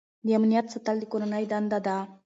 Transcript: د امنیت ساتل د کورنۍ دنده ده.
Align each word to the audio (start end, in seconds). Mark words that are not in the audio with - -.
د 0.25 0.27
امنیت 0.37 0.65
ساتل 0.73 0.95
د 0.99 1.03
کورنۍ 1.11 1.43
دنده 1.51 1.79
ده. 1.85 1.97